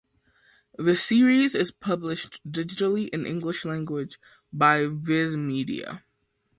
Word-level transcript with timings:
The 0.79 0.95
series 0.95 1.53
is 1.53 1.69
published 1.69 2.41
digitally 2.49 3.07
in 3.09 3.27
English 3.27 3.65
language 3.65 4.19
by 4.51 4.87
Viz 4.89 5.37
Media. 5.37 6.03